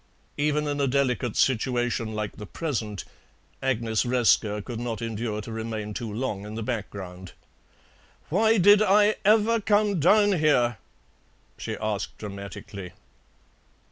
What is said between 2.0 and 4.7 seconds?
like the present, Agnes Resker